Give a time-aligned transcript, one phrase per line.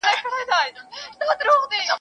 [0.03, 0.71] جنرالان
[1.17, 1.89] په مخالفت کي ول.